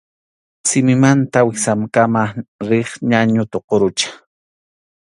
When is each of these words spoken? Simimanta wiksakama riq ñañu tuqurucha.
Simimanta 0.69 1.37
wiksakama 1.47 2.23
riq 2.69 2.89
ñañu 3.09 3.41
tuqurucha. 3.51 4.09